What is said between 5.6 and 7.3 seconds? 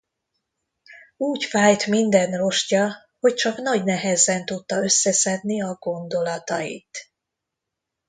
a gondolatait.